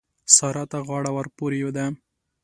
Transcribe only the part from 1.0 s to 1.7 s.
ورپورې